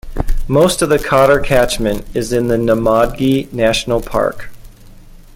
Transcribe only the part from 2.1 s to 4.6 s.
is in the Namadgi National Park.